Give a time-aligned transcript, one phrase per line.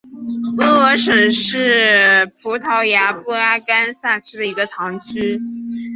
[0.41, 5.39] 乌罗什是葡萄牙布拉干萨区的一个堂区。